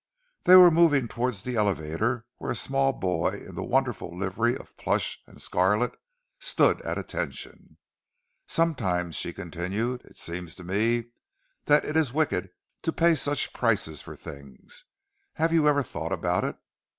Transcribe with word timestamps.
They 0.45 0.55
were 0.55 0.71
moving 0.71 1.07
towards 1.07 1.43
the 1.43 1.55
elevator, 1.57 2.25
where 2.37 2.49
a 2.49 2.55
small 2.55 2.91
boy 2.91 3.45
in 3.45 3.53
the 3.53 3.61
wonderful 3.63 4.17
livery 4.17 4.57
of 4.57 4.75
plush 4.75 5.21
and 5.27 5.39
scarlet 5.39 5.91
stood 6.39 6.81
at 6.81 6.97
attention. 6.97 7.77
"Sometimes," 8.47 9.15
she 9.15 9.31
continued, 9.31 10.01
"it 10.03 10.17
seems 10.17 10.55
to 10.55 10.63
me 10.63 11.11
that 11.65 11.85
it 11.85 11.95
is 11.95 12.13
wicked 12.13 12.49
to 12.81 12.91
pay 12.91 13.13
such 13.13 13.53
prices 13.53 14.01
for 14.01 14.15
things. 14.15 14.85
Have 15.33 15.53
you 15.53 15.67
ever 15.69 15.83
thought 15.83 16.11
about 16.11 16.45
it?" 16.45 16.57